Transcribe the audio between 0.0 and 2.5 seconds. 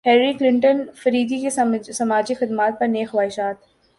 Hillary Clinton فریدی کی سماجی